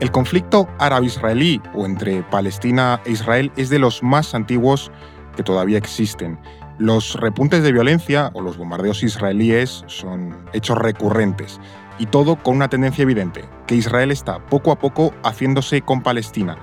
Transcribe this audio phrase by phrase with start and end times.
[0.00, 4.92] El conflicto árabe-israelí o entre Palestina e Israel es de los más antiguos
[5.34, 6.38] que todavía existen.
[6.78, 11.58] Los repuntes de violencia o los bombardeos israelíes son hechos recurrentes
[11.98, 16.56] y todo con una tendencia evidente, que Israel está poco a poco haciéndose con Palestina.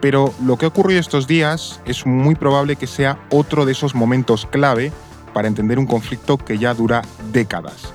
[0.00, 3.94] Pero lo que ha ocurrido estos días es muy probable que sea otro de esos
[3.94, 4.92] momentos clave
[5.34, 7.92] para entender un conflicto que ya dura décadas.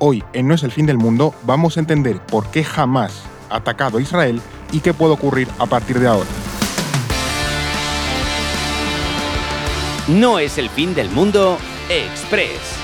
[0.00, 3.98] Hoy, en No es el fin del mundo, vamos a entender por qué jamás atacado
[3.98, 4.40] a Israel
[4.72, 6.28] y qué puede ocurrir a partir de ahora.
[10.08, 11.56] No es el fin del mundo
[11.88, 12.83] Express.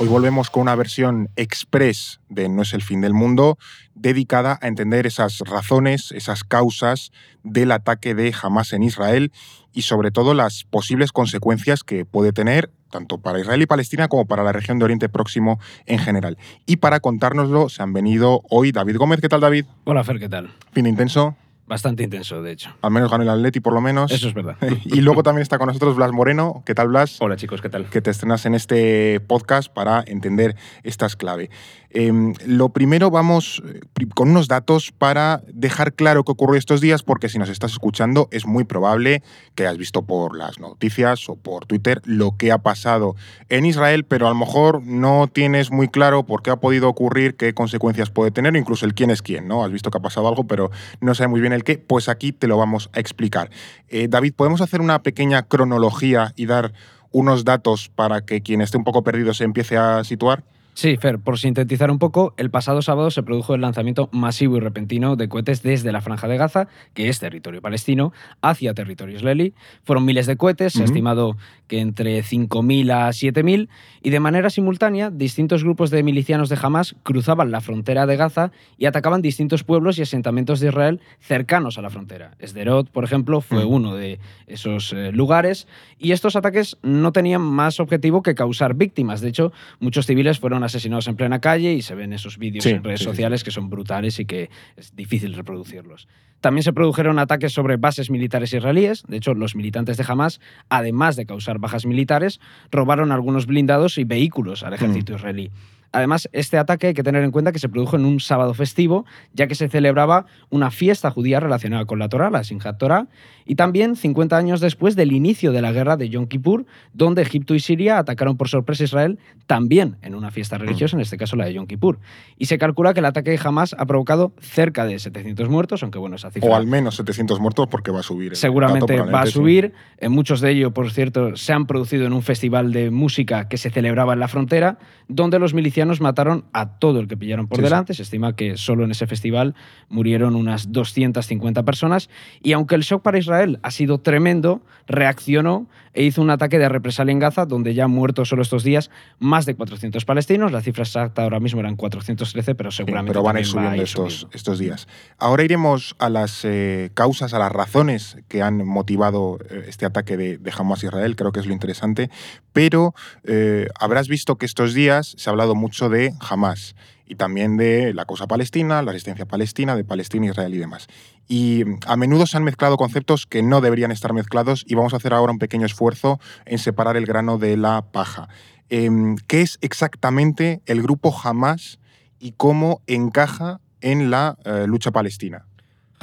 [0.00, 3.58] Hoy volvemos con una versión express de No es el fin del mundo,
[3.94, 7.12] dedicada a entender esas razones, esas causas
[7.44, 9.30] del ataque de Hamas en Israel
[9.72, 14.26] y sobre todo las posibles consecuencias que puede tener tanto para Israel y Palestina como
[14.26, 16.38] para la región de Oriente Próximo en general.
[16.66, 19.20] Y para contárnoslo se han venido hoy David Gómez.
[19.20, 19.64] ¿Qué tal, David?
[19.84, 20.50] Hola, Fer, ¿qué tal?
[20.72, 21.36] Fin intenso.
[21.66, 22.70] Bastante intenso, de hecho.
[22.82, 24.12] Al menos ganó el Atleti, por lo menos.
[24.12, 24.56] Eso es verdad.
[24.84, 26.62] y luego también está con nosotros Blas Moreno.
[26.66, 27.16] ¿Qué tal, Blas?
[27.20, 27.86] Hola, chicos, ¿qué tal?
[27.88, 31.48] Que te estrenas en este podcast para entender estas clave.
[31.96, 33.80] Em, lo primero, vamos eh,
[34.16, 38.28] con unos datos para dejar claro qué ocurrió estos días, porque si nos estás escuchando,
[38.32, 39.22] es muy probable
[39.54, 43.14] que hayas visto por las noticias o por Twitter lo que ha pasado
[43.48, 47.36] en Israel, pero a lo mejor no tienes muy claro por qué ha podido ocurrir,
[47.36, 49.64] qué consecuencias puede tener, incluso el quién es quién, ¿no?
[49.64, 51.78] Has visto que ha pasado algo, pero no sabes muy bien el qué.
[51.78, 53.50] Pues aquí te lo vamos a explicar.
[53.88, 56.72] Eh, David, ¿podemos hacer una pequeña cronología y dar
[57.10, 60.44] unos datos para que quien esté un poco perdido se empiece a situar?
[60.74, 64.60] Sí, Fer, por sintetizar un poco, el pasado sábado se produjo el lanzamiento masivo y
[64.60, 68.12] repentino de cohetes desde la Franja de Gaza, que es territorio palestino,
[68.42, 69.54] hacia territorio israelí.
[69.84, 71.36] Fueron miles de cohetes, se ha estimado
[71.68, 73.68] que entre 5.000 a 7.000,
[74.02, 78.50] y de manera simultánea, distintos grupos de milicianos de Hamas cruzaban la frontera de Gaza
[78.76, 82.32] y atacaban distintos pueblos y asentamientos de Israel cercanos a la frontera.
[82.40, 84.18] Esderot, por ejemplo, fue uno de
[84.48, 85.68] esos eh, lugares,
[86.00, 89.20] y estos ataques no tenían más objetivo que causar víctimas.
[89.20, 92.70] De hecho, muchos civiles fueron asesinados en plena calle y se ven esos vídeos Sí,
[92.70, 93.10] en redes sí, sí.
[93.10, 96.08] sociales que son brutales y que es difícil reproducirlos.
[96.40, 99.02] También se produjeron ataques sobre bases militares israelíes.
[99.08, 104.04] De hecho, los militantes de Hamas, además de causar bajas militares, robaron algunos blindados y
[104.04, 105.16] vehículos al ejército Mm.
[105.16, 105.50] israelí.
[105.94, 109.06] Además, este ataque hay que tener en cuenta que se produjo en un sábado festivo,
[109.32, 113.06] ya que se celebraba una fiesta judía relacionada con la Torá, la Simchat Torah,
[113.44, 117.54] y también 50 años después del inicio de la guerra de Yom Kippur, donde Egipto
[117.54, 121.36] y Siria atacaron por sorpresa a Israel, también en una fiesta religiosa, en este caso
[121.36, 122.00] la de Yom Kippur.
[122.38, 126.16] Y se calcula que el ataque jamás ha provocado cerca de 700 muertos, aunque bueno,
[126.16, 128.34] esa cifra O al menos 700 muertos porque va a subir.
[128.34, 129.32] seguramente va a sí.
[129.32, 129.74] subir.
[129.98, 133.58] En muchos de ellos, por cierto, se han producido en un festival de música que
[133.58, 137.56] se celebraba en la frontera, donde los milicianos mataron a todo el que pillaron por
[137.58, 137.64] Sí, sí.
[137.64, 137.94] delante.
[137.94, 139.54] Se estima que solo en ese festival
[139.88, 142.10] murieron unas 250 personas.
[142.42, 146.68] Y aunque el shock para Israel ha sido tremendo, reaccionó e hizo un ataque de
[146.68, 148.90] represalia en Gaza, donde ya han muerto solo estos días
[149.20, 150.50] más de 400 palestinos.
[150.50, 153.50] La cifra exacta ahora mismo eran 413, pero Sí, seguramente pero van a ir va
[153.50, 154.36] subiendo ir estos, subiendo.
[154.36, 154.88] estos días.
[155.18, 160.16] Ahora iremos a las eh, causas, a las razones que han motivado eh, este ataque
[160.16, 162.10] de, de Hamas a Israel, creo que es lo interesante,
[162.54, 162.94] pero
[163.24, 167.92] eh, habrás visto que estos días se ha hablado mucho de Hamas y también de
[167.92, 170.86] la causa palestina, la resistencia palestina, de Palestina, Israel y demás.
[171.28, 174.94] Y mm, a menudo se han mezclado conceptos que no deberían estar mezclados y vamos
[174.94, 178.28] a hacer ahora un pequeño esfuerzo en separar el grano de la paja.
[178.70, 181.80] Em, ¿Qué es exactamente el grupo Hamas
[182.20, 185.44] y cómo encaja en la eh, lucha palestina?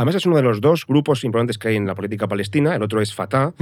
[0.01, 2.81] Hamas es uno de los dos grupos importantes que hay en la política palestina, el
[2.81, 3.53] otro es Fatah.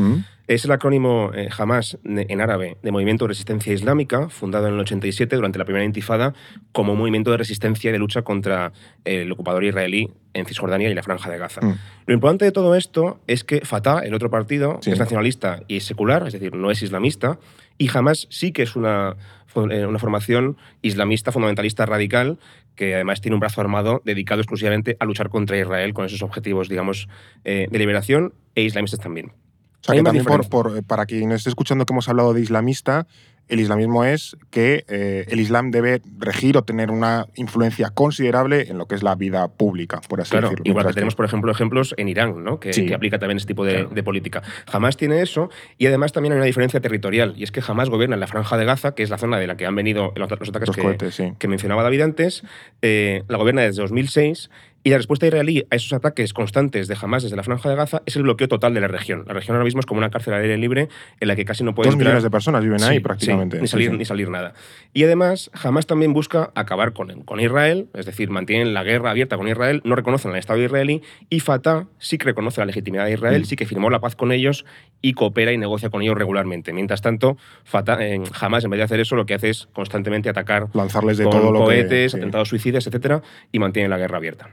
[0.48, 4.80] Es el acrónimo eh, Hamas en árabe de Movimiento de Resistencia Islámica, fundado en el
[4.80, 6.34] 87 durante la primera intifada
[6.72, 8.72] como movimiento de resistencia y de lucha contra
[9.04, 11.60] el ocupador israelí en Cisjordania y la Franja de Gaza.
[11.60, 11.76] Mm.
[12.06, 14.92] Lo importante de todo esto es que Fatah, el otro partido, Sí.
[14.92, 17.38] es nacionalista y es secular, es decir, no es islamista,
[17.78, 19.18] y Hamas sí que es una,
[19.56, 22.38] eh, una formación islamista, fundamentalista, radical,
[22.80, 26.70] que además tiene un brazo armado dedicado exclusivamente a luchar contra Israel con esos objetivos,
[26.70, 27.10] digamos,
[27.44, 29.28] eh, de liberación e islamistas también.
[29.28, 33.06] O sea, que también por, por- para quien esté escuchando que hemos hablado de islamista,
[33.50, 38.78] el islamismo es que eh, el Islam debe regir o tener una influencia considerable en
[38.78, 40.62] lo que es la vida pública, por así decirlo.
[40.64, 42.60] Igual que tenemos, por ejemplo, ejemplos en Irán, ¿no?
[42.60, 44.42] que, aplica también este tipo de, política.
[44.68, 48.16] Jamás tiene eso y además también hay una diferencia territorial y es que jamás gobierna
[48.16, 50.32] en la franja de Gaza, que es la zona de la que han venido los,
[50.32, 52.44] ataques que, que, mencionaba David antes,
[52.82, 54.50] eh, la gobierna desde 2006
[54.84, 58.02] y la respuesta israelí a esos ataques constantes de Hamas desde la Franja de Gaza
[58.06, 59.24] es el bloqueo total de la región.
[59.28, 60.88] La región ahora mismo es como una cárcel al aire libre
[61.20, 61.92] en la que casi no pueden.
[61.92, 63.60] Dos millones de personas viven ahí prácticamente.
[63.60, 64.54] ni, salir, ni salir nada.
[64.94, 69.38] Y además, Hamas también busca acabar con, con Israel, es decir, mantienen la guerra abierta
[69.38, 73.14] con Israel, no reconocen al Estado israelí y Fatah sí que reconoce la legitimidad de
[73.14, 73.46] Israel, mm.
[73.46, 74.66] sí que firmó la paz con ellos
[75.02, 76.74] y coopera y negocia con ellos regularmente.
[76.74, 80.30] Mientras tanto, Fatah, eh, Hamas, en vez de hacer eso, lo que hace es constantemente
[80.30, 80.68] atacar.
[80.74, 83.22] Lanzarles de todo lo cohetes, atentados suicidas, etcétera,
[83.52, 84.50] y mantiene la guerra abierta.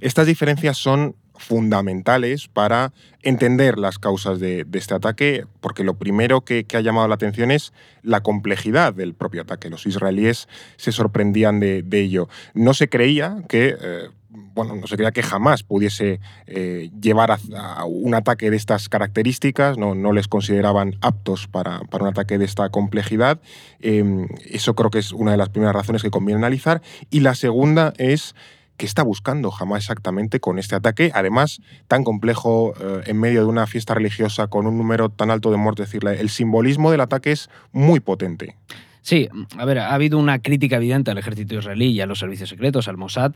[0.00, 6.66] Estas diferencias son fundamentales para entender las causas de, este ataque, porque lo primero que,
[6.74, 7.72] ha llamado la atención es
[8.02, 9.70] la complejidad del propio ataque.
[9.70, 12.28] Los israelíes se sorprendían de, ello.
[12.54, 13.76] No se creía que...
[13.80, 14.08] Eh,
[14.54, 19.76] bueno, no se creía que jamás pudiese eh, llevar a, un ataque de estas características,
[19.76, 23.40] no, no les consideraban aptos para, un ataque de esta complejidad.
[23.80, 26.80] Em, eso creo que es una de las primeras razones que conviene analizar.
[27.10, 28.36] Y la segunda es
[28.80, 31.12] ¿Qué está buscando jamás exactamente con este ataque?
[31.14, 35.50] Además, tan complejo eh, en medio de una fiesta religiosa con un número tan alto
[35.50, 35.88] de muertes.
[35.88, 38.56] Es decir, el simbolismo del ataque es muy potente.
[39.02, 42.50] Sí, a ver, ha habido una crítica evidente al ejército israelí y a los servicios
[42.50, 43.32] secretos, al Mossad,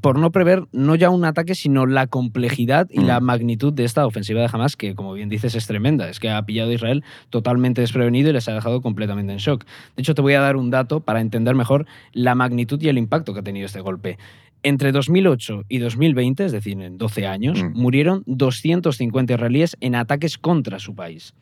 [0.00, 3.24] por no prever no ya un ataque, sino la complejidad y la mm.
[3.24, 6.08] magnitud de esta ofensiva de Hamas, que como bien dices es tremenda.
[6.08, 9.64] Es que ha pillado a Israel totalmente desprevenido y les ha dejado completamente en shock.
[9.96, 12.96] De hecho, te voy a dar un dato para entender mejor la magnitud y el
[12.96, 14.18] impacto que ha tenido este golpe.
[14.66, 17.80] Entre 2008 y 2020, es decir, en 12 años, mm.
[17.80, 21.34] murieron 250 israelíes en ataques contra su país.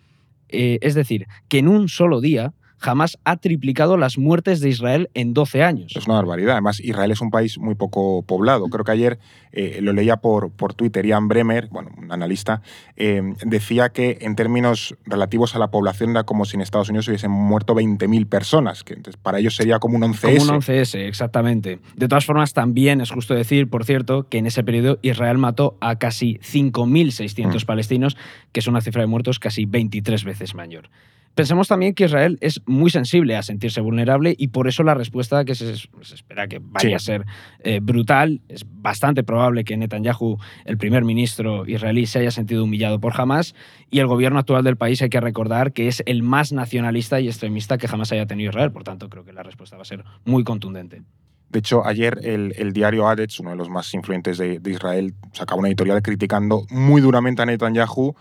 [0.51, 2.53] Eh, es decir, que en un solo día
[2.85, 5.93] jamás ha triplicado las muertes de Israel en 12 años.
[5.97, 6.53] Es una barbaridad.
[6.53, 8.67] Además, Israel es un país muy poco poblado.
[8.67, 9.19] Creo que ayer
[9.53, 12.61] eh, lo leía por, por Twitter, Ian Bremer, bueno, un analista,
[12.97, 17.09] eh, decía que en términos relativos a la población era como si en Estados Unidos
[17.09, 20.39] hubiesen muerto 20.000 personas, que para ellos sería como un 11S.
[20.39, 21.79] Como un 11S, exactamente.
[21.97, 25.79] De todas formas, también es justo decir, por cierto, que en ese periodo Israel mató
[25.81, 27.67] a casi 5.600 mm.
[27.67, 28.17] palestinos,
[28.53, 30.91] que es una cifra de muertos casi 23 veces mayor.
[31.35, 35.45] Pensemos también que Israel es muy sensible a sentirse vulnerable y por eso la respuesta
[35.45, 37.27] que se, espera que vaya a ser
[37.61, 38.41] eh, brutal.
[38.49, 43.57] Es bastante probable que Netanyahu, el primer ministro israelí, se haya sentido humillado por Hamas
[43.91, 47.27] y el gobierno actual del país hay que recordar que es el más nacionalista y
[47.27, 48.71] extremista que jamás haya tenido Israel.
[48.71, 51.03] Por tanto, creo que la respuesta va a ser muy contundente.
[51.49, 55.59] De hecho, ayer el, diario Haaretz, uno de los más influyentes de, de Israel, sacaba
[55.59, 58.15] una editorial criticando muy duramente a Netanyahu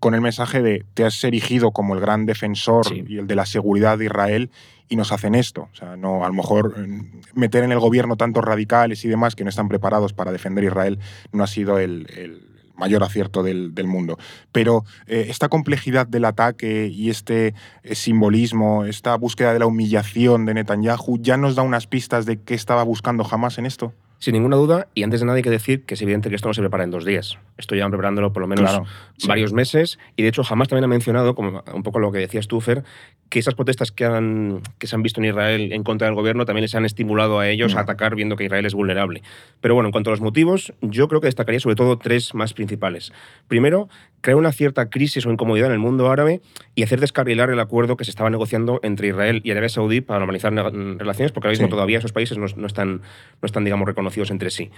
[0.00, 3.46] con el mensaje de te has erigido como el gran defensor y el de la
[3.46, 4.50] seguridad de Israel
[4.88, 5.68] y nos hacen esto.
[5.72, 9.36] O sea, no, a lo mejor mm, meter en el gobierno tantos radicales y demás
[9.36, 10.98] que no están preparados para defender Israel
[11.32, 14.18] no ha sido el, mayor acierto del, mundo.
[14.52, 20.46] Pero eh, esta complejidad del ataque y este eh, simbolismo, esta búsqueda de la humillación
[20.46, 23.92] de Netanyahu, ya nos da unas pistas de qué estaba buscando jamás en esto.
[24.20, 26.46] Sin ninguna duda, y antes de nada hay que decir que es evidente que esto
[26.46, 27.38] no se prepara en dos días.
[27.56, 28.82] Esto llevan preparándolo por lo menos
[29.26, 32.46] varios meses y de hecho jamás también ha mencionado, como un poco lo que decías
[32.46, 32.84] tú, Fer,
[33.30, 36.44] que esas protestas que, han, que se han visto en Israel en contra del gobierno
[36.44, 37.80] también les han estimulado a ellos a mm.
[37.82, 39.22] atacar viendo que Israel es vulnerable.
[39.62, 42.52] Pero bueno, en cuanto a los motivos, yo creo que destacaría sobre todo tres más
[42.52, 43.14] principales.
[43.48, 43.88] Primero,
[44.20, 46.42] crear una cierta crisis o incomodidad en el mundo árabe
[46.74, 50.18] y hacer descarrilar el acuerdo que se estaba negociando entre Israel y Arabia Saudí para
[50.18, 53.00] normalizar relaciones, porque ahora mismo todavía esos países no, están,
[53.40, 54.70] no están, digamos, reconocidos entre sí.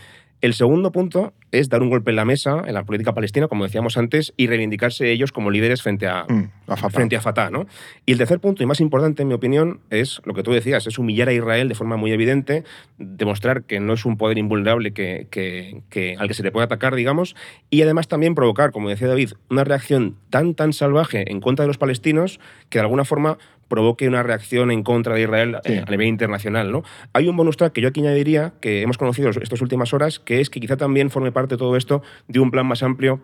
[0.42, 3.62] El segundo punto es dar un golpe en la mesa en la política palestina, como
[3.62, 6.90] decíamos antes, y reivindicarse ellos como líderes frente a, mm, Fatah.
[6.90, 7.66] Frente a Fatah ¿no?
[8.06, 10.84] Y el tercer punto, y más importante en mi opinión, es lo que tú decías,
[10.88, 12.64] es humillar a Israel de forma muy evidente,
[12.98, 16.96] demostrar que no es un poder invulnerable que, que, al que se le puede atacar,
[16.96, 17.36] digamos,
[17.70, 21.68] y además también provocar, como decía David, una reacción tan, tan salvaje en contra de
[21.68, 23.38] los palestinos que de alguna forma
[23.72, 26.70] provoque una reacción en contra de Israel eh, a nivel internacional.
[26.70, 26.82] ¿no?
[27.14, 30.42] Hay un bonus track que yo aquí añadiría, que hemos conocido estas últimas horas, que
[30.42, 33.22] es que quizá también forme parte todo esto de un plan más amplio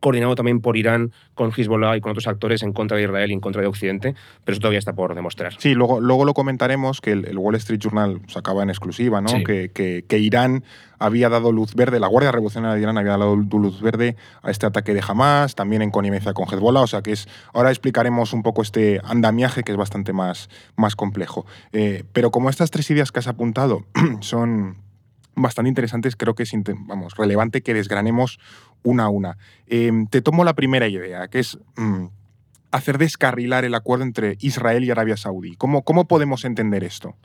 [0.00, 3.34] coordinado también por Irán con Hezbollah y con otros actores en contra de Israel y
[3.34, 4.14] en contra de Occidente,
[4.44, 5.54] pero eso todavía está por demostrar.
[5.58, 9.30] Sí, luego, luego lo comentaremos, que el, Wall Street Journal sacaba en exclusiva, ¿no?
[9.44, 10.64] Que, que, Irán
[10.98, 14.66] había dado luz verde, la Guardia Revolucionaria de Irán había dado luz verde a este
[14.66, 18.42] ataque de Hamas, también en connivencia con Hezbollah, o sea que es, ahora explicaremos un
[18.42, 21.46] poco este andamiaje que es bastante más, más complejo.
[21.72, 23.84] Eh, pero como estas tres ideas que has apuntado
[24.20, 24.76] son
[25.34, 26.52] bastante interesantes, creo que es
[26.86, 28.38] vamos, relevante que desgranemos
[28.82, 29.36] una a una.
[29.66, 31.58] Em, te tomo la primera idea, que es...
[31.76, 32.06] Mm,
[32.70, 35.56] hacer descarrilar el acuerdo entre Israel y Arabia Saudí.
[35.56, 37.16] ¿Cómo, cómo podemos entender esto?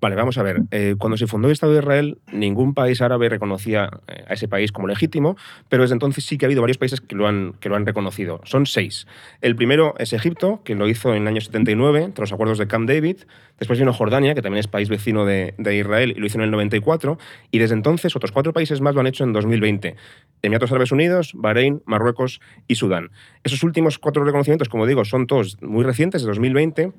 [0.00, 0.62] Vale, vamos a ver.
[0.70, 4.46] Eh, cuando se fundó el Estado de Israel, ningún país árabe reconocía eh, a ese
[4.46, 5.36] país como legítimo,
[5.68, 7.84] pero desde entonces sí que ha habido varios países que lo, han, que lo han
[7.84, 8.40] reconocido.
[8.44, 9.08] Son seis.
[9.40, 12.68] El primero es Egipto, que lo hizo en el año 79, tras los acuerdos de
[12.68, 13.16] Camp David.
[13.58, 16.44] Después vino Jordania, que también es país vecino de, de, Israel, y lo hizo en
[16.44, 17.18] el 94.
[17.50, 19.96] Y desde entonces otros cuatro países más lo han hecho en 2020.
[20.42, 23.10] Emiratos Árabes Unidos, Bahrein, Marruecos y Sudán.
[23.42, 26.92] Esos últimos cuatro reconocimientos, como digo, son todos muy recientes, de 2020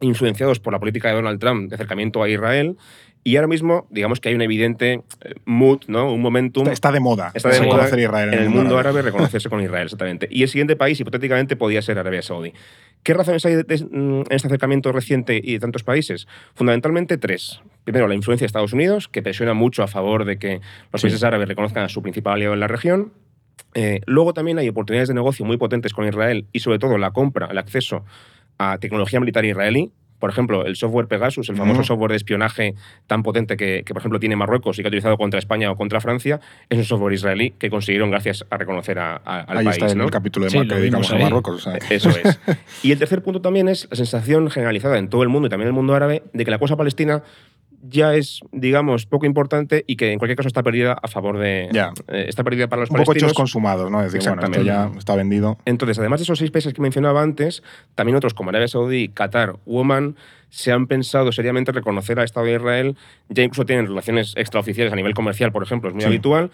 [0.00, 2.76] influenciados por la política de Donald Trump de acercamiento a Israel.
[3.26, 6.12] Y ahora mismo, digamos que hay un evidente eh, mood, ¿no?
[6.12, 6.68] un momentum.
[6.68, 7.32] Está, de moda.
[7.34, 9.02] Está de moda Israel en, el mundo, árabe.
[9.02, 10.28] reconocerse con Israel, exactamente.
[10.30, 12.52] Y el siguiente país, hipotéticamente, podría ser Arabia Saudí.
[13.02, 16.28] ¿Qué razones hay en este acercamiento reciente y de tantos países?
[16.54, 17.60] Fundamentalmente tres.
[17.82, 20.60] Primero, la influencia de Estados Unidos, que presiona mucho a favor de que
[20.92, 23.12] los países árabes reconozcan a su principal aliado en la región.
[23.74, 27.10] Eh, luego también hay oportunidades de negocio muy potentes con Israel y sobre todo la
[27.10, 28.04] compra, el acceso
[28.58, 29.90] a tecnología militar israelí.
[30.18, 32.74] Por ejemplo, el software Pegasus, el famoso software de espionaje
[33.06, 36.00] tan potente que, por ejemplo, tiene Marruecos y que ha utilizado contra España o contra
[36.00, 39.76] Francia, es un software israelí que consiguieron gracias a reconocer a, al Ahí país.
[39.76, 41.68] Está en el capítulo de Mar que dedicamos a Marruecos.
[41.90, 42.40] Eso es.
[42.82, 45.66] Y el tercer punto también es la sensación generalizada en todo el mundo y también
[45.66, 47.22] en el mundo árabe de que la cosa palestina
[47.88, 51.68] ya es, digamos, poco importante y que en cualquier caso está perdida a favor de.
[51.72, 51.92] Ya.
[52.08, 54.02] Eh, está perdida para los Un poco hechos consumados, ¿no?
[54.02, 55.58] Es decir, bueno, esto ya está vendido.
[55.64, 57.62] Entonces, además de esos seis países que mencionaba antes,
[57.94, 60.16] también otros como Arabia Saudí, Qatar u Oman
[60.48, 62.96] se han pensado seriamente reconocer al Estado de Israel.
[63.28, 66.50] Ya incluso tienen relaciones extraoficiales a nivel comercial, por ejemplo, es muy habitual.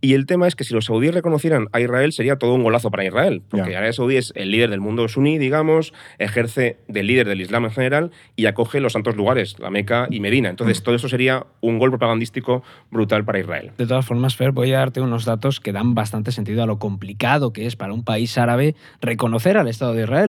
[0.00, 2.90] Y el tema es que si los saudíes reconocieran a Israel sería todo un golazo
[2.90, 7.28] para Israel, porque Arabia Saudí es el líder del mundo suní, digamos, ejerce del líder
[7.28, 10.48] del Islam en general y acoge los santos lugares, la Meca y Medina.
[10.48, 10.84] Entonces, mm.
[10.84, 13.72] todo eso sería un gol propagandístico brutal para Israel.
[13.76, 16.78] De todas formas, Fer, voy a darte unos datos que dan bastante sentido a lo
[16.78, 20.26] complicado que es para un país árabe reconocer al Estado de Israel.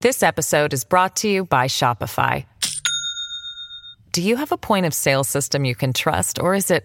[0.00, 2.46] This episode is brought to you by Shopify.
[4.12, 6.84] Do you have a point of sale system you can trust or is it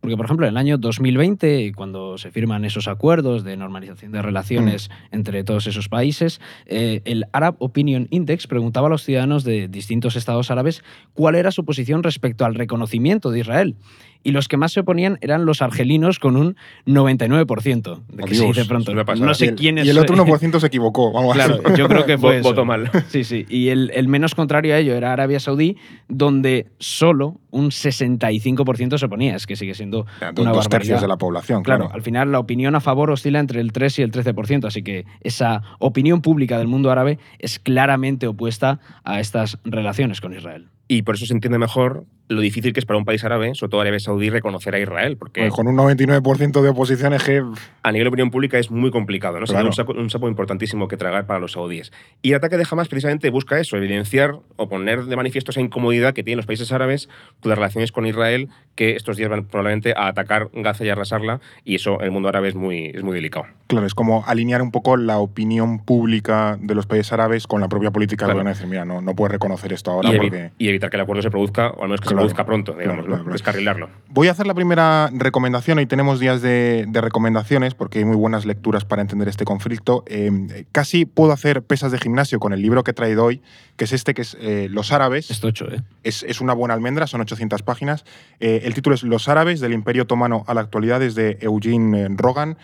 [0.00, 4.22] Porque, por ejemplo, en el año 2020, cuando se firman esos acuerdos de normalización de
[4.22, 5.14] relaciones mm.
[5.14, 10.16] entre todos esos países, eh, el Arab Opinion Index preguntaba a los ciudadanos de distintos
[10.16, 13.76] estados árabes cuál era su posición respecto al reconocimiento de Israel
[14.22, 18.02] y los que más se oponían eran los argelinos con un 99%.
[18.08, 18.92] De que se dice pronto.
[18.94, 19.86] No sé quién es.
[19.86, 21.12] Y el otro 1% se equivocó.
[21.12, 22.90] Vamos claro, yo creo que fue Voto mal.
[23.08, 23.46] Sí, sí.
[23.48, 25.76] Y el, el, menos contrario a ello era Arabia Saudí,
[26.08, 29.36] donde solo un 65% se oponía.
[29.36, 29.89] Es que sigue siendo
[30.38, 31.62] una dos tercios de la población.
[31.62, 31.84] Claro.
[31.84, 34.66] claro, al final la opinión a favor oscila entre el 3 y el 13%.
[34.66, 40.34] Así que esa opinión pública del mundo árabe es claramente opuesta a estas relaciones con
[40.34, 40.68] Israel.
[40.88, 43.70] Y por eso se entiende mejor lo difícil que es para un país árabe, sobre
[43.70, 45.16] todo Arabia Saudí, reconocer a Israel.
[45.16, 47.42] Porque con un 99% de oposición es que...
[47.82, 49.46] A nivel de opinión pública es muy complicado, ¿no?
[49.46, 49.66] Claro.
[49.66, 51.92] un, sapo, un, sapo, importantísimo que tragar para los saudíes.
[52.22, 56.14] Y el ataque de Hamas precisamente busca eso, evidenciar o poner de manifiesto esa incomodidad
[56.14, 57.08] que tienen los países árabes
[57.40, 61.40] con las relaciones con Israel, que estos días van probablemente a atacar Gaza y arrasarla,
[61.64, 63.46] y eso en el mundo árabe es muy, es muy delicado.
[63.66, 67.68] Claro, es como alinear un poco la opinión pública de los países árabes con la
[67.68, 68.42] propia política claro.
[68.42, 70.50] de decir, mira, no, no puedes reconocer esto ahora y porque...
[70.58, 72.19] Y evitar que el acuerdo se produzca, o al menos que claro.
[72.19, 73.88] se produzca pronto, digamos, claro, claro, descarrilarlo.
[74.08, 75.78] Voy a hacer la primera recomendación.
[75.78, 80.04] Hoy tenemos días de, de recomendaciones porque hay muy buenas lecturas para entender este conflicto.
[80.06, 83.42] Eh, casi puedo hacer pesas de gimnasio con el libro que he traído hoy,
[83.76, 85.30] que es este, que es eh, Los Árabes.
[85.30, 85.82] Esto hecho, ¿eh?
[86.02, 88.04] Es, es, una buena almendra, son 800 páginas.
[88.40, 92.08] Eh, el título es Los Árabes, del Imperio Otomano a la actualidad, es de Eugene
[92.16, 92.58] Rogan.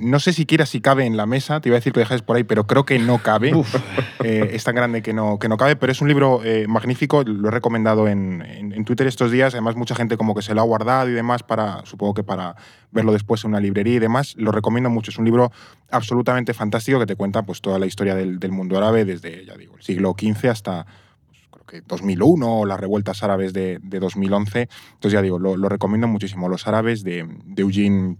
[0.00, 2.22] no sé siquiera si cabe en la mesa, te iba a decir que lo dejáis
[2.22, 3.52] por ahí, pero creo que no cabe.
[4.24, 7.50] es tan grande que no, que no cabe, pero es un libro magnífico, lo he
[7.50, 10.64] recomendado en, en, en Twitter estos días además mucha gente como que se lo ha
[10.64, 12.56] guardado y demás para, supongo que para
[12.90, 14.34] verlo después en una librería y demás.
[14.36, 15.52] Lo recomiendo mucho, es un libro
[15.92, 19.76] absolutamente fantástico que te cuenta pues toda la historia del, mundo árabe desde, ya digo,
[19.76, 20.86] el siglo XV hasta
[21.28, 24.68] pues, creo que 2001 o las revueltas árabes de, de 2011.
[24.94, 28.16] Entonces ya digo, lo, lo, recomiendo muchísimo, Los árabes de, de Eugene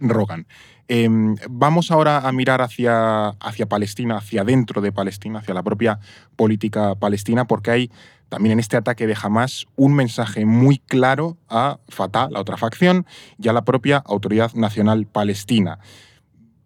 [0.00, 0.46] Rogan.
[0.88, 1.08] Eh,
[1.50, 6.00] vamos ahora a mirar hacia, hacia Palestina, hacia dentro de Palestina, hacia la propia
[6.34, 7.90] política palestina, porque hay
[8.30, 13.06] también en este ataque de Hamas un mensaje muy claro a Fatah, la otra facción,
[13.38, 15.78] y a la propia Autoridad Nacional Palestina.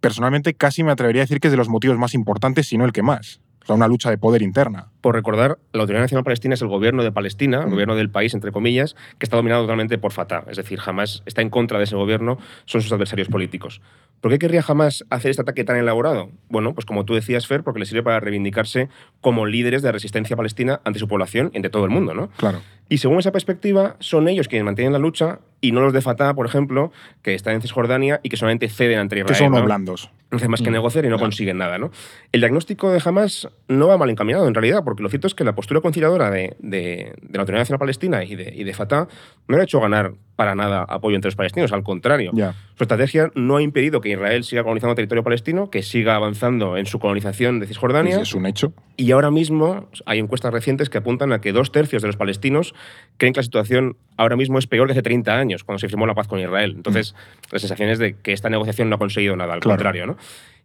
[0.01, 2.85] Personalmente casi me atrevería a decir que es de los motivos más importantes, si no
[2.85, 3.41] el que más.
[3.63, 4.92] O sea, una lucha de poder interna.
[5.03, 7.71] Por recordar, la Autoridad Nacional Palestina es el gobierno de Palestina, el Mm.
[7.73, 10.45] gobierno del país, entre comillas, que está dominado totalmente por Fatah.
[10.49, 13.83] Es decir, jamás está en contra de ese gobierno, son sus adversarios políticos.
[14.23, 16.31] ¿Por qué querría jamás hacer este ataque tan elaborado?
[16.49, 18.89] Bueno, pues como tú decías, Fer, porque le sirve para reivindicarse
[19.21, 22.29] como líderes de resistencia palestina ante su población y ante todo el mundo, ¿no?
[22.37, 22.63] Claro.
[22.89, 26.35] Y según esa perspectiva, son ellos quienes mantienen la lucha y no los de Fatah,
[26.35, 26.93] por ejemplo,
[27.23, 29.33] que están en Cisjordania y que solamente ceden ante Israel.
[29.33, 29.65] Que son ¿no?
[29.65, 30.11] blandos.
[30.31, 31.27] No hacen más que Mm, negociar y no claro.
[31.27, 31.91] consiguen nada, ¿no?
[32.33, 35.45] El diagnóstico de Hamas no va mal encaminado, en realidad, porque lo cierto es que
[35.45, 39.09] la postura conciliadora de, de- de la Autoridad Nacional Palestina y de, y de Fatah
[39.49, 42.33] no le ha hecho ganar para nada apoyo entre los palestinos, al contrario.
[42.75, 46.87] Su estrategia no ha impedido que Israel siga colonizando territorio palestino, que siga avanzando en
[46.87, 48.21] su colonización de Cisjordania.
[48.21, 48.73] Es un hecho.
[48.97, 52.75] Y ahora mismo hay encuestas recientes que apuntan a que dos tercios de los palestinos
[53.19, 56.07] creen que la situación ahora mismo es peor que hace 30 años, cuando se firmó
[56.07, 56.73] la paz con Israel.
[56.77, 57.15] Entonces,
[57.51, 59.77] la sensación es de que esta negociación no ha conseguido nada, al Claro.
[59.77, 60.07] contrario.
[60.07, 60.17] ¿no?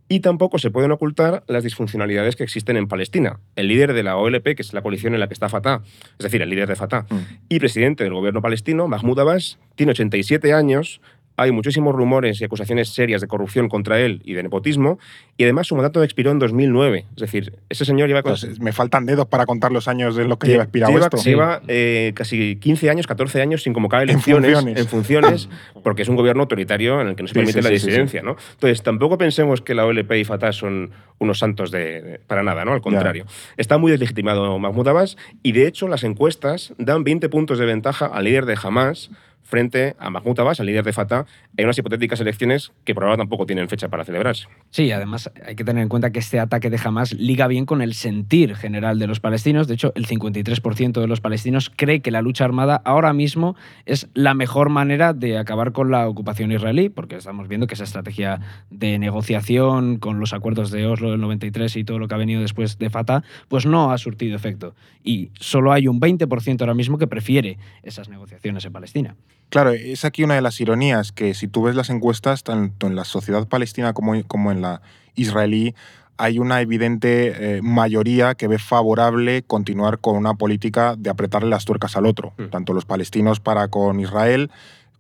[0.09, 3.39] Y tampoco se pueden ocultar las disfuncionalidades que existen en Palestina.
[3.57, 5.81] El líder de la OLP, que es la coalición en la que está Fatah,
[6.17, 7.15] es decir, el líder de Fatah, Mm.
[7.49, 11.01] y presidente del gobierno palestino, Mahmoud Abbas, tiene 87 años,
[11.37, 14.97] hay muchísimos rumores y acusaciones serias de corrupción contra él y de nepotismo,
[15.37, 17.05] y además su mandato expiró en 2009.
[17.15, 18.23] Es decir, ese señor lleva...
[18.23, 21.05] con- Entonces, me faltan dedos para contar los años de lo que lleva expirado lleva,
[21.05, 21.17] esto.
[21.23, 24.81] lleva, eh, casi 15 años, 14 años sin convocar elecciones funciones.
[24.81, 25.49] en funciones,
[25.83, 28.23] porque es un gobierno autoritario en el que no se permite sí, la sí, disidencia.
[28.23, 28.35] ¿no?
[28.53, 30.89] Entonces, tampoco pensemos que la OLP y Fatah son
[31.19, 32.73] unos santos de, de- para nada, ¿no?
[32.73, 33.25] al contrario.
[33.57, 38.07] Está muy deslegitimado Mahmoud Abbas y, de hecho, las encuestas dan 20 puntos de ventaja
[38.07, 39.11] al líder de Hamas
[39.47, 41.25] frente a Mahmoud Abbas, al líder de Fatah,
[41.55, 44.47] en unas hipotéticas elecciones que por ahora tampoco tienen fecha para celebrarse.
[44.69, 47.81] Sí, además hay que tener en cuenta que este ataque de Hamas liga bien con
[47.81, 49.67] el sentir general de los palestinos.
[49.67, 54.09] De hecho, el 53% de los palestinos cree que la lucha armada ahora mismo es
[54.13, 58.41] la mejor manera de acabar con la ocupación israelí, porque estamos viendo que esa estrategia
[58.69, 62.41] de negociación con los acuerdos de Oslo del 93 y todo lo que ha venido
[62.41, 64.75] después de Fatah, pues no ha surtido efecto.
[65.03, 69.15] Y solo hay un 20% ahora mismo que prefiere esas negociaciones en Palestina.
[69.49, 72.95] Claro, es aquí una de las ironías que si tú ves las encuestas, tanto en
[72.95, 74.81] la sociedad palestina como, como en la
[75.15, 75.73] israelí,
[76.17, 81.65] hay una evidente eh, mayoría que ve favorable continuar con una política de apretarle las
[81.65, 82.45] tuercas al otro, Mm.
[82.49, 84.49] tanto los palestinos para con Israel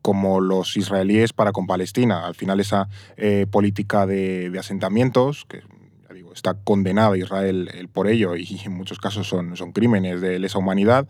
[0.01, 2.25] como los israelíes para con Palestina.
[2.25, 5.61] Al final esa eh, política de, de asentamientos, que
[6.07, 10.21] ya digo, está condenada Israel el por ello y en muchos casos son, son crímenes
[10.21, 11.07] de lesa humanidad,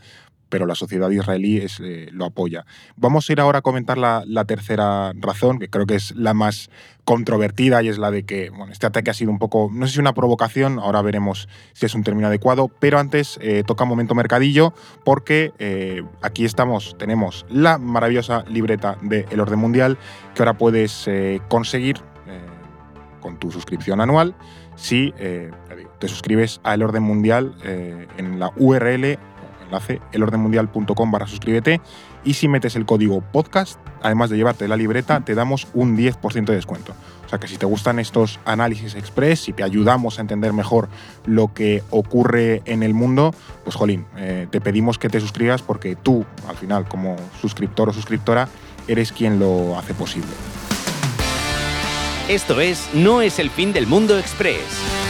[0.49, 2.65] pero la sociedad israelí eh, lo apoya.
[2.95, 6.69] Vamos a ir ahora a comentar la, tercera razón, que creo que es la más
[7.03, 9.99] controvertida y es la de que este ataque ha sido un poco, no sé si
[9.99, 14.73] una provocación, ahora veremos si es un término adecuado, pero antes eh, toca momento mercadillo
[15.03, 19.97] porque eh, aquí estamos, tenemos la maravillosa libreta de El Orden Mundial
[20.35, 21.09] que ahora puedes
[21.47, 21.97] conseguir
[23.21, 24.35] con tu suscripción anual
[24.75, 25.11] si
[25.99, 27.55] te suscribes a El Orden Mundial
[28.17, 29.17] en la URL
[29.67, 31.81] enlace elordenmundial.com barra suscríbete
[32.23, 36.45] y si metes el código podcast, además de llevarte la libreta, te damos un 10%
[36.45, 36.93] de descuento.
[37.25, 40.89] O sea que si te gustan estos análisis express, si te ayudamos a entender mejor
[41.25, 45.95] lo que ocurre en el mundo, pues jolín, eh, te pedimos que te suscribas porque
[45.95, 48.47] tú, al final, como suscriptor o suscriptora,
[48.87, 50.29] eres quien lo hace posible.
[52.29, 55.06] Esto es No es el fin del mundo express.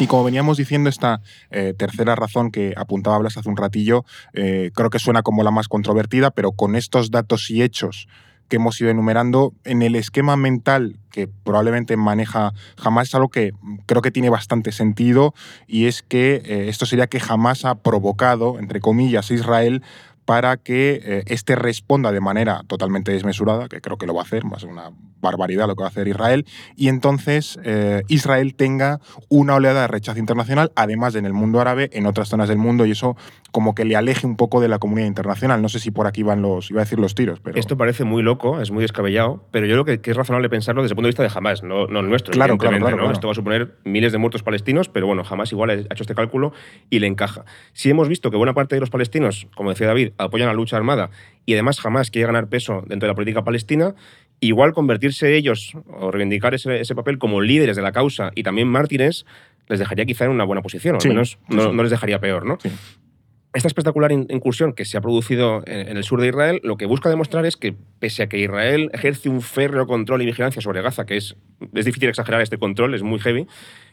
[0.00, 4.70] Y como veníamos diciendo, esta eh, tercera razón que apuntaba Blas hace un ratillo, eh,
[4.74, 8.08] creo que suena como la más controvertida, pero con estos datos y hechos
[8.48, 13.52] que hemos ido enumerando, en el esquema mental que probablemente maneja jamás es algo que
[13.86, 15.34] creo que tiene bastante sentido
[15.66, 19.82] y es que eh, esto sería que jamás ha provocado, entre comillas, Israel
[20.30, 24.22] para que eh, éste responda de manera totalmente desmesurada, que creo que lo va a
[24.22, 28.04] hacer, va a ser una barbaridad lo que va a hacer Israel, y entonces eh,
[28.06, 32.28] Israel tenga una oleada de rechazo internacional, además de en el mundo árabe, en otras
[32.28, 33.16] zonas del mundo, y eso
[33.52, 35.62] como que le aleje un poco de la comunidad internacional.
[35.62, 37.58] No sé si por aquí van los, iba a decir los tiros, pero...
[37.58, 40.82] Esto parece muy loco, es muy descabellado, pero yo creo que, que es razonable pensarlo
[40.82, 42.32] desde el punto de vista de Hamas, no, no el nuestro.
[42.32, 42.86] Claro, claro, ¿no?
[42.86, 43.10] claro.
[43.10, 46.14] Esto va a suponer miles de muertos palestinos, pero bueno, Hamas igual ha hecho este
[46.14, 46.52] cálculo
[46.88, 47.44] y le encaja.
[47.72, 50.76] Si hemos visto que buena parte de los palestinos, como decía David, apoyan la lucha
[50.76, 51.10] armada
[51.46, 53.94] y además Hamas quiere ganar peso dentro de la política palestina,
[54.40, 58.68] igual convertirse ellos o reivindicar ese, ese, papel como líderes de la causa y también
[58.68, 59.26] mártires
[59.68, 61.70] les dejaría quizá en una buena posición, o sí, al menos sí, no, sí.
[61.72, 62.58] no, les dejaría peor, ¿no?
[63.52, 67.08] Esta espectacular incursión que se ha producido en el sur de Israel lo que busca
[67.08, 71.04] demostrar es que, pese a que Israel ejerce un férreo control y vigilancia sobre Gaza,
[71.04, 71.36] que es,
[71.74, 73.48] es difícil exagerar este control, es muy heavy,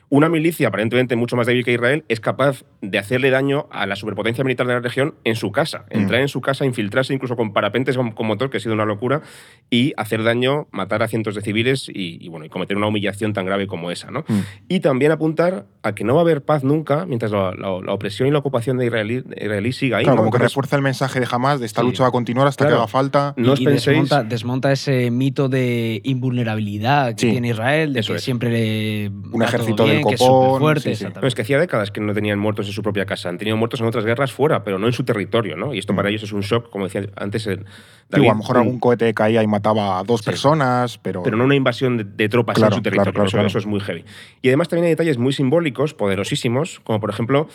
[0.10, 3.98] una milicia aparentemente mucho más débil que Israel es capaz de hacerle daño a la
[3.98, 5.98] superpotencia militar de la región en su casa, Mm.
[6.00, 8.86] entrar en su casa, infiltrarse incluso con parapentes con, con motor, que ha sido una
[8.86, 9.22] locura,
[9.70, 13.34] y hacer daño, matar a cientos de civiles y, y, bueno, y cometer una humillación
[13.34, 14.10] tan grave como esa.
[14.10, 14.22] ¿no?
[14.28, 14.40] Mm.
[14.70, 17.94] Y también apuntar a que no va a haber paz nunca mientras la, la- la
[17.94, 20.04] opresión y la ocupación de Israel, de israelí siga ahí.
[20.06, 20.22] Claro, ¿no?
[20.22, 21.88] como que Entonces, refuerza el mensaje de Hamas de esta Sí.
[21.88, 22.78] lucha va a continuar hasta Claro.
[22.78, 23.34] que haga falta.
[23.36, 27.32] No os y penséis- desmonta, desmonta ese mito de invulnerabilidad que Sí.
[27.32, 28.24] tiene Israel, de Eso que es.
[28.24, 31.06] siempre le Un ejército del que es copón, sí, sí.
[31.22, 33.30] No, es que hacía décadas que no tenían muertos en su propia casa.
[33.30, 35.74] Han tenido muertos en otras guerras fuera, pero no en su territorio, ¿no?
[35.74, 37.68] Y esto para ellos es un shock, como decía antes el Digo,
[38.10, 41.24] David, a lo mejor un- algún cohete caía y mataba a dos personas, pero.
[41.24, 43.12] pero no una invasión de, de tropas Claro, en su territorio.
[43.12, 43.48] claro, claro, eso, claro.
[43.48, 44.06] eso es muy heavy.
[44.42, 47.48] Y además también hay detalles muy simbólicos, poderosísimos, como por ejemplo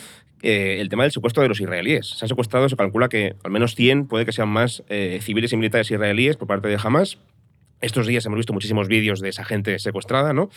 [0.42, 2.07] eh, el tema del secuestro de los israelíes.
[2.18, 5.52] Se han secuestrado, se calcula que al menos 100, puede que sean más, eh, civiles
[5.52, 7.18] y militares israelíes por parte de Hamas.
[7.81, 10.50] Estos días hemos visto muchísimos vídeos de esa gente secuestrada, ¿no?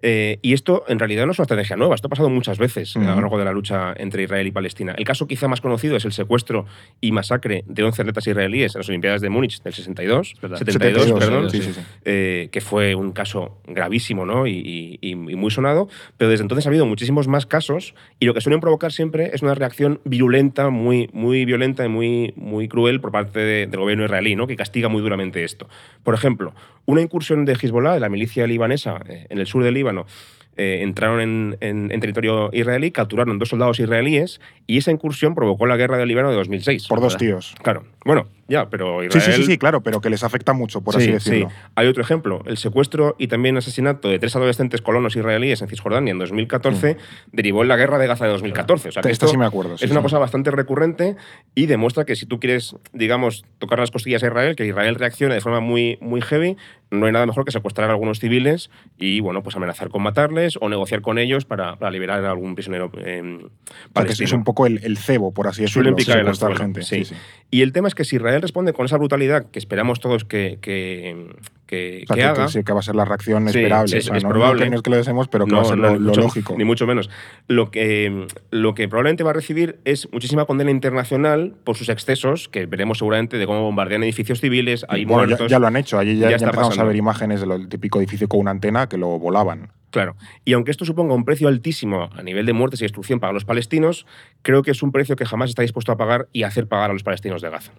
[0.00, 2.94] Eh, y esto en realidad no es una estrategia nueva, esto ha pasado muchas veces
[2.96, 4.94] a lo largo de la lucha entre Israel y Palestina.
[4.96, 6.66] El caso quizá más conocido es el secuestro
[7.00, 10.58] y masacre de 11 atletas israelíes en las Olimpiadas de Múnich del 62, Verdad.
[10.58, 11.80] 72, 72, perdón, sí, sí, sí.
[12.04, 14.46] eh, que fue un caso gravísimo ¿no?
[14.46, 18.34] y, y- y muy sonado, pero desde entonces ha habido muchísimos más casos y lo
[18.34, 23.00] que suelen provocar siempre es una reacción virulenta, muy, muy violenta y muy, muy cruel
[23.00, 24.46] por parte de- del gobierno israelí, ¿no?
[24.46, 25.68] que castiga muy duramente esto.
[26.04, 26.54] Por ejemplo,
[26.86, 29.87] una incursión de Hezbollah, de la milicia libanesa, eh, en el sur del Líbano,
[30.56, 35.66] eh, entraron en, en- en territorio israelí, capturaron dos soldados israelíes y esa incursión provocó
[35.66, 36.88] la guerra del Líbano de 2006.
[36.88, 37.54] por dos tíos.
[37.62, 39.22] Claro, bueno, ya, pero Israel...
[39.22, 41.50] sí, sí, sí, claro, pero que les afecta mucho, por así Sí, decirlo.
[41.50, 41.56] sí.
[41.74, 46.10] Hay otro ejemplo, el secuestro y también asesinato de tres adolescentes colonos israelíes en Cisjordania
[46.12, 46.96] en 2014
[47.32, 48.88] derivó en la guerra de Gaza de 2014.
[48.88, 51.16] O sea, que Esto esto sí me acuerdo, es una cosa bastante recurrente
[51.54, 55.34] y demuestra que si tú quieres, digamos, tocar las costillas a Israel, que Israel reaccione
[55.34, 56.56] de forma muy, muy heavy,
[56.90, 60.56] no hay nada mejor que secuestrar a algunos civiles y, bueno, pues amenazar con matarles
[60.60, 64.26] o negociar con ellos para, para liberar a algún prisionero eh, Porque es- palestino.
[64.26, 66.14] es un poco el, el cebo, por así Suelen decirlo.
[66.14, 66.82] picar el secuestrar anzuelo, gente.
[67.04, 67.14] sí.
[67.50, 70.58] Y el tema es que si Israel responde con esa brutalidad que esperamos todos que,
[70.60, 71.26] que,
[71.66, 73.58] que, O sea, que que, haga, que sí, que va a ser la reacción Sí,
[73.58, 73.94] esperable.
[73.94, 74.64] O es- sea, es no, no probable.
[74.64, 76.00] que no es que lo deseemos, pero que No, va a ser lo, ni lo
[76.06, 76.54] mucho- lógico.
[76.56, 77.10] Ni mucho menos.
[77.46, 82.48] Lo que, lo que probablemente va a recibir es muchísima condena internacional por sus excesos,
[82.48, 85.50] que veremos seguramente de cómo bombardean edificios civiles, hay Bueno, muertos.
[85.50, 85.98] ya lo han hecho.
[85.98, 86.84] Allí ya, Ya ya está empezamos pasando.
[86.84, 89.70] a ver imágenes del típico edificio con una antena que lo volaban.
[89.90, 90.16] Claro.
[90.44, 93.44] Y aunque esto suponga un precio altísimo a nivel de muertes y destrucción para los
[93.44, 94.06] palestinos,
[94.42, 96.92] creo que es un precio que jamás está dispuesto a pagar y hacer pagar a
[96.92, 97.72] los palestinos de Gaza.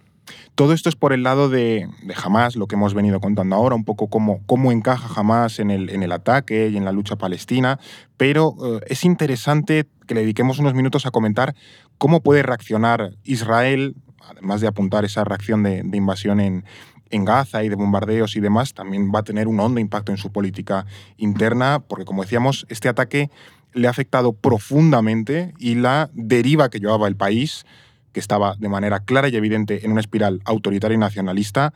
[0.55, 3.75] Todo esto es por el lado de, de Hamas, lo que hemos venido contando ahora,
[3.75, 7.79] un poco cómo, cómo encaja Hamas en el, ataque y en la lucha palestina,
[8.17, 11.55] pero eh, es interesante que le dediquemos unos minutos a comentar
[11.99, 13.95] cómo puede reaccionar Israel,
[14.27, 16.65] además de apuntar esa reacción de, de invasión en,
[17.09, 20.17] en Gaza y de bombardeos y demás, también va a tener un hondo impacto en
[20.17, 20.85] su política
[21.17, 23.29] interna, porque como decíamos, este ataque
[23.73, 27.65] le ha afectado profundamente y la deriva que llevaba el país
[28.13, 31.73] que estaba de manera clara y evidente en una espiral autoritaria y nacionalista,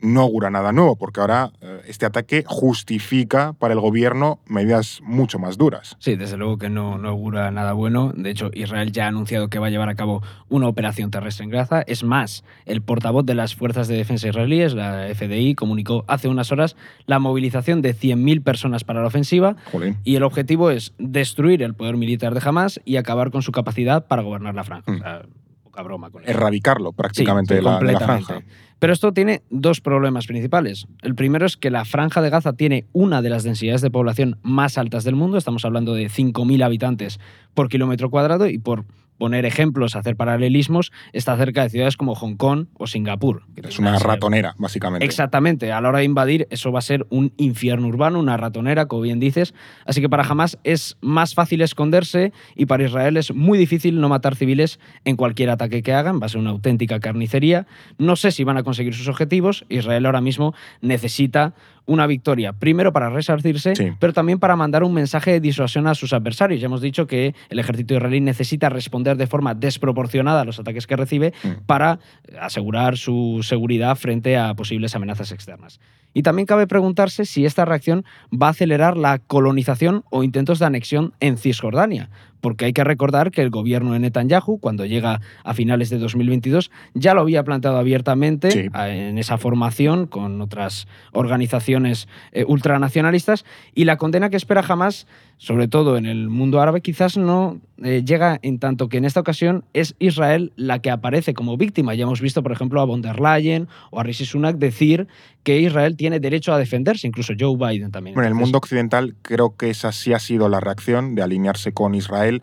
[0.00, 5.38] no augura nada nuevo, porque ahora eh, este ataque justifica para el gobierno medidas mucho
[5.38, 5.96] más duras.
[5.98, 8.12] Sí, desde luego que no, no augura nada bueno.
[8.14, 11.44] De hecho, Israel ya ha anunciado que va a llevar a cabo una operación terrestre
[11.44, 11.82] en Gaza.
[11.86, 16.52] Es más, el portavoz de las Fuerzas de Defensa israelíes, la FDI, comunicó hace unas
[16.52, 16.76] horas
[17.06, 19.96] la movilización de 100.000 personas para la ofensiva Jolín.
[20.04, 24.06] y el objetivo es destruir el poder militar de Hamas y acabar con su capacidad
[24.06, 24.92] para gobernar la franja.
[24.92, 24.96] Mm.
[24.96, 25.22] O sea,
[25.62, 26.30] poca broma con eso.
[26.30, 28.42] Erradicarlo prácticamente Sí, de, la, de la franja.
[28.84, 30.86] Pero esto tiene dos problemas principales.
[31.00, 34.36] El primero es que la franja de Gaza tiene una de las densidades de población
[34.42, 35.38] más altas del mundo.
[35.38, 37.18] Estamos hablando de 5.000 habitantes
[37.54, 38.84] por kilómetro cuadrado y por
[39.18, 43.42] poner ejemplos, hacer paralelismos, está cerca de ciudades como Hong Kong o Singapur.
[43.54, 45.04] que Es una ratonera, básicamente.
[45.04, 48.86] Exactamente, a la hora de invadir eso va a ser un infierno urbano, una ratonera,
[48.86, 49.54] como bien dices.
[49.86, 54.08] Así que para Hamas es más fácil esconderse y para Israel es muy difícil no
[54.08, 57.66] matar civiles en cualquier ataque que hagan, va a ser una auténtica carnicería.
[57.98, 61.54] No sé si van a conseguir sus objetivos, Israel ahora mismo necesita
[61.86, 63.90] una victoria, primero para resarcirse, Sí.
[64.00, 66.58] pero también para mandar un mensaje de disuasión a sus adversarios.
[66.58, 70.86] Ya hemos dicho que el ejército israelí necesita responder de forma desproporcionada a los ataques
[70.86, 71.64] que recibe Mm.
[71.66, 71.98] para
[72.40, 75.80] asegurar su seguridad frente a posibles amenazas externas.
[76.14, 80.66] Y también cabe preguntarse si esta reacción va a acelerar la colonización o intentos de
[80.66, 82.08] anexión en Cisjordania,
[82.44, 86.70] porque hay que recordar que el gobierno de Netanyahu, cuando llega a finales de 2022,
[86.92, 93.96] ya lo había planteado abiertamente en esa formación con otras organizaciones eh, ultranacionalistas y la
[93.96, 98.58] condena que espera jamás sobre todo en el mundo árabe, quizás no eh, llega en
[98.58, 101.94] tanto que en esta ocasión es Israel la que aparece como víctima.
[101.94, 105.08] Ya hemos visto, por ejemplo, a von der Leyen o a Rishi Sunak decir
[105.42, 108.14] que Israel tiene derecho a defenderse, incluso Joe Biden también.
[108.14, 111.72] Bueno, en el mundo occidental creo que esa sí ha sido la reacción de alinearse
[111.72, 112.33] con Israel.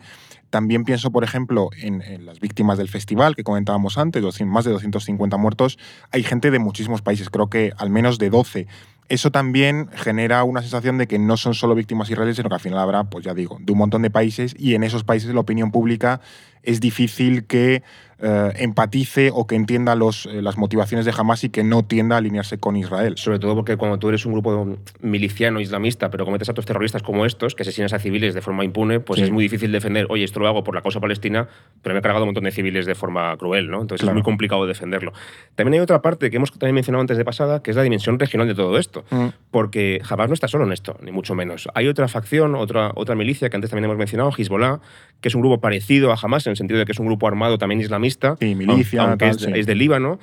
[0.50, 4.70] También pienso, por ejemplo, en, en, las víctimas del festival que comentábamos antes, más de
[4.72, 5.78] 250 muertos.
[6.10, 8.66] Hay gente de muchísimos países, creo que al menos de 12
[9.12, 12.60] eso también genera una sensación de que no son solo víctimas israelíes, sino que al
[12.60, 15.40] final habrá, pues ya digo, de un montón de países y en esos países la
[15.40, 16.22] opinión pública
[16.62, 17.82] es difícil que
[18.24, 22.14] eh, empatice o que entienda los, eh, las motivaciones de Hamas y que no tienda
[22.14, 23.14] a alinearse con Israel.
[23.16, 27.26] Sobre todo porque cuando tú eres un grupo miliciano islamista, pero cometes actos terroristas como
[27.26, 30.38] estos, que asesinas a civiles de forma impune, pues es muy difícil defender, oye, esto
[30.38, 31.48] lo hago por la causa palestina,
[31.82, 33.80] pero me he cargado un montón de civiles de forma cruel, ¿no?
[33.80, 35.12] Entonces es muy complicado defenderlo.
[35.56, 38.20] También hay otra parte que hemos también mencionado antes de pasada, que es la dimensión
[38.20, 39.26] regional de todo esto, mm.
[39.50, 41.68] porque Hamas no está solo en esto, ni mucho menos.
[41.74, 44.78] Hay otra facción, otra, otra milicia que antes también hemos mencionado, Hezbollah,
[45.20, 47.26] que es un grupo parecido a Hamas en el sentido de que es un grupo
[47.26, 50.18] armado también islamista, sí, milicia, aunque es, es, de Líbano.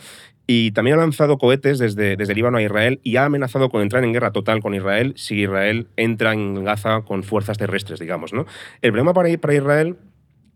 [0.51, 4.03] Y también ha lanzado cohetes desde, desde Líbano a Israel y ha amenazado con entrar
[4.03, 8.33] en guerra total con Israel si Israel entra en Gaza con fuerzas terrestres, digamos.
[8.33, 8.47] ¿no?
[8.81, 9.97] El problema para, para Israel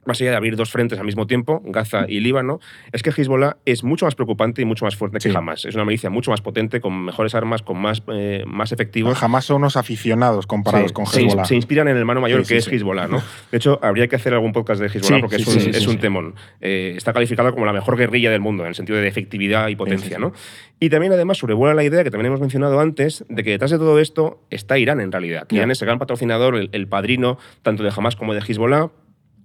[0.05, 2.59] más allá de abrir dos frentes al mismo tiempo, Gaza y Líbano,
[2.91, 5.65] es que Hezbollah es mucho más preocupante y mucho más fuerte que Hamas.
[5.65, 9.21] Es una milicia mucho más potente, con mejores armas, con más, eh, más efectivos.
[9.21, 11.45] Hamas son unos aficionados comparados con Hezbollah.
[11.45, 13.07] Se, inspiran en el mano mayor que es Hezbollah.
[13.07, 13.21] ¿no?
[13.51, 16.35] De hecho, habría que hacer algún podcast de Hezbollah porque es un, es un temón.
[16.61, 19.75] Eh, está calificado como la mejor guerrilla del mundo en el sentido de efectividad y
[19.75, 20.19] potencia.
[20.19, 20.33] ¿no?
[20.79, 23.77] Y también, además, sobrevuela la idea que también hemos mencionado antes de que detrás de
[23.77, 25.47] todo esto está Irán en realidad.
[25.49, 28.89] Irán es el gran patrocinador, el, el padrino tanto de Hamas como de Hezbollah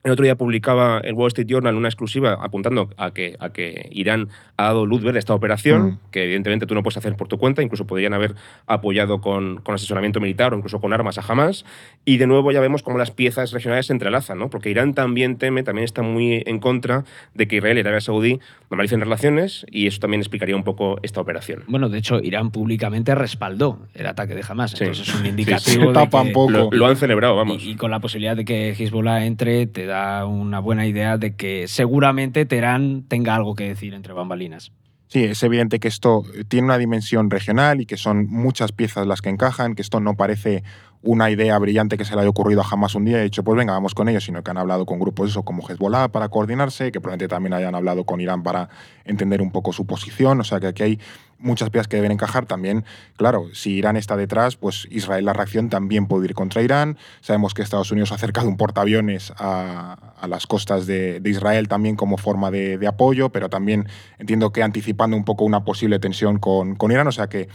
[0.08, 3.88] el otro día publicaba el Wall Street Journal una exclusiva apuntando a que, a que
[3.92, 5.98] Irán ha dado luz verde a esta operación, mm.
[6.10, 8.34] que evidentemente tú no puedes hacer por tu cuenta, incluso podrían haber
[8.66, 11.64] apoyado con, con, asesoramiento militar o incluso con armas a Hamas.
[12.04, 14.50] Y de nuevo ya vemos cómo las piezas regionales se entrelazan, ¿no?
[14.50, 18.40] porque Irán también teme, también está muy en contra de que Israel y Arabia Saudí
[18.70, 21.64] normalicen relaciones y eso también explicaría un poco esta operación.
[21.68, 25.92] Bueno, de hecho, Irán públicamente respaldó el ataque de Hamas, entonces es un indicativo.
[25.92, 27.62] de que lo, lo, han celebrado, vamos.
[27.62, 31.34] Y, y, con la posibilidad de que Hezbollah entre, te da una buena idea de
[31.34, 34.72] que seguramente Teherán tenga algo que decir entre bambalinas.
[35.08, 39.22] Sí, es evidente que esto tiene una dimensión regional y que son muchas piezas las
[39.22, 40.62] que encajan, que esto no parece
[41.00, 43.56] una idea brillante que se le haya ocurrido a Hamas un día y dicho, pues
[43.56, 46.92] venga, vamos con ellos, sino que han hablado con grupos eso, como Hezbollah para coordinarse,
[46.92, 48.68] que probablemente también hayan hablado con Irán para
[49.04, 51.00] entender un poco su posición, o sea que aquí hay
[51.38, 52.84] muchas piezas que deben encajar también.
[53.16, 56.98] Claro, si Irán está detrás, pues Israel la reacción también puede ir contra Irán.
[57.20, 61.68] Sabemos que Estados Unidos ha acercado un portaaviones a, a las costas de, de, Israel
[61.68, 63.86] también como forma de, apoyo, pero también
[64.18, 67.06] entiendo que anticipando un poco una posible tensión con, con Irán.
[67.06, 67.48] O sea que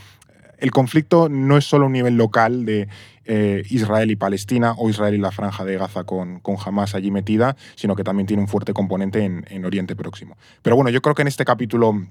[0.59, 2.87] el conflicto no es solo un nivel local de
[3.25, 7.11] eh, Israel y Palestina o Israel y la franja de Gaza con, con Hamas allí
[7.11, 10.37] metida, sino que también tiene un fuerte componente en, en Oriente Próximo.
[10.61, 12.05] Pero bueno, yo creo que en este capítulo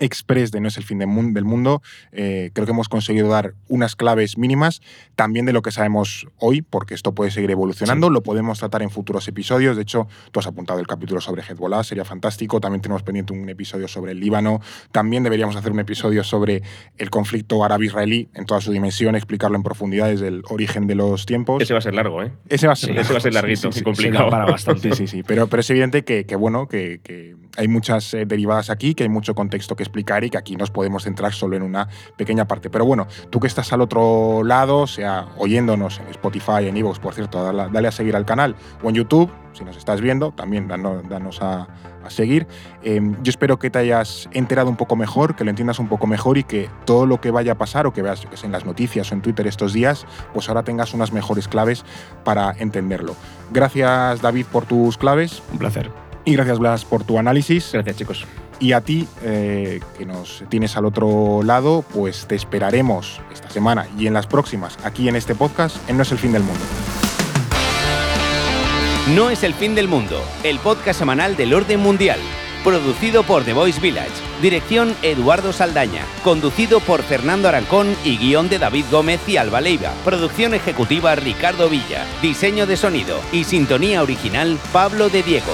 [0.00, 1.82] express de No es el fin del mundo,
[2.12, 4.82] eh, creo que hemos conseguido dar unas claves mínimas
[5.14, 8.12] también de lo que sabemos hoy, porque esto puede seguir evolucionando, sí.
[8.12, 11.84] lo podemos tratar en futuros episodios, de hecho, tú has apuntado el capítulo sobre Hezbollah,
[11.84, 14.60] sería fantástico, también tenemos pendiente un episodio sobre el Líbano,
[14.92, 16.62] también deberíamos hacer un episodio sobre
[16.98, 21.26] el conflicto árabe-israelí en toda su dimensión, explicarlo en profundidad desde el origen de los
[21.26, 21.62] tiempos.
[21.62, 22.32] Ese va a ser largo, ¿eh?
[22.48, 24.30] Ese va a ser, sí, ese va a ser larguito, sí, sí, complicado.
[24.30, 24.86] para bastante.
[24.96, 28.26] Sí, sí, sí, pero, pero es evidente que, que bueno, que, que, hay muchas eh,
[28.26, 31.56] derivadas aquí, que hay mucho contexto que explicar y que aquí nos podemos centrar solo
[31.56, 32.70] en una pequeña parte.
[32.70, 37.14] Pero bueno, tú que estás al otro lado, sea oyéndonos en Spotify, en Evox, por
[37.14, 40.68] cierto, dale, dale, a seguir al canal o en YouTube, si nos estás viendo, también
[40.68, 41.66] danos, danos a,
[42.04, 42.46] a, seguir.
[42.82, 46.06] Eh, yo espero que te hayas enterado un poco mejor, que lo entiendas un poco
[46.06, 48.66] mejor y que todo lo que vaya a pasar o que veas que en las
[48.66, 51.84] noticias o en Twitter estos días, pues ahora tengas unas mejores claves
[52.24, 53.16] para entenderlo.
[53.50, 55.42] Gracias David por tus claves.
[55.52, 55.90] Un placer.
[56.24, 57.70] Y gracias Blas por tu análisis.
[57.72, 58.26] Gracias chicos.
[58.58, 63.86] Y a ti, eh, que nos tienes al otro lado, pues te esperaremos esta semana
[63.98, 66.64] y en las próximas, aquí en este podcast, en No es el fin del mundo.
[69.14, 72.18] No es el fin del mundo, el podcast semanal del orden mundial.
[72.64, 74.10] Producido por The Voice Village.
[74.42, 76.04] Dirección Eduardo Saldaña.
[76.24, 79.92] Conducido por Fernando Arancón y guion de David Gómez y Alba Leiva.
[80.04, 82.04] Producción ejecutiva Ricardo Villa.
[82.20, 85.52] Diseño de sonido y sintonía original Pablo de Diego.